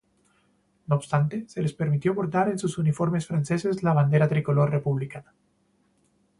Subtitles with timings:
[0.87, 5.31] No obstante, se les permitió bordar en sus uniformes franceses la bandera tricolor republicana.